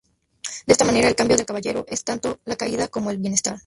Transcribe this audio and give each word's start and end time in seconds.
De 0.65 0.71
esta 0.73 0.83
manera, 0.83 1.07
el 1.09 1.13
camino 1.15 1.37
del 1.37 1.45
caballero 1.45 1.85
es 1.87 2.03
tanto 2.03 2.39
la 2.45 2.55
caída 2.55 2.87
como 2.87 3.11
el 3.11 3.19
bienestar. 3.19 3.59